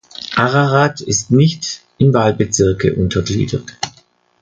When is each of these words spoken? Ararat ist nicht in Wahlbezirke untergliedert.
Ararat 0.35 1.01
ist 1.01 1.29
nicht 1.29 1.83
in 1.99 2.11
Wahlbezirke 2.11 2.95
untergliedert. 2.95 3.77